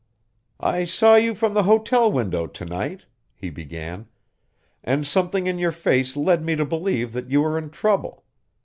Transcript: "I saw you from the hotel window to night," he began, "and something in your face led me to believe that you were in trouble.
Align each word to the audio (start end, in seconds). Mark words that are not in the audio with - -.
"I 0.59 0.83
saw 0.83 1.13
you 1.13 1.35
from 1.35 1.53
the 1.53 1.61
hotel 1.61 2.11
window 2.11 2.47
to 2.47 2.65
night," 2.65 3.05
he 3.35 3.51
began, 3.51 4.07
"and 4.83 5.05
something 5.05 5.45
in 5.45 5.59
your 5.59 5.71
face 5.71 6.17
led 6.17 6.43
me 6.43 6.55
to 6.55 6.65
believe 6.65 7.13
that 7.13 7.29
you 7.29 7.41
were 7.43 7.55
in 7.55 7.69
trouble. 7.69 8.23